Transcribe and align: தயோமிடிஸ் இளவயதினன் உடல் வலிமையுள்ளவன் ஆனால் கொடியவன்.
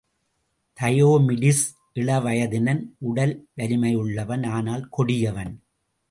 தயோமிடிஸ் 0.79 1.65
இளவயதினன் 1.93 2.81
உடல் 2.99 3.33
வலிமையுள்ளவன் 3.55 4.45
ஆனால் 4.47 4.89
கொடியவன். 4.89 5.53